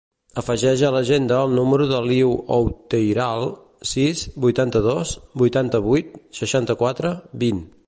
Afegeix 0.41 0.79
a 0.85 0.89
l'agenda 0.93 1.35
el 1.47 1.51
número 1.57 1.85
de 1.91 1.99
l'Iu 2.05 2.31
Outeiral: 2.55 3.45
sis, 3.91 4.25
vuitanta-dos, 4.47 5.13
vuitanta-vuit, 5.45 6.19
seixanta-quatre, 6.43 7.17
vint. 7.47 7.65